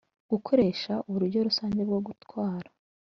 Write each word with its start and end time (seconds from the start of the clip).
Gukoresha 0.31 0.93
uburyo 1.07 1.39
rusange 1.47 1.81
bwo 1.87 1.99
gutwara 2.07 2.69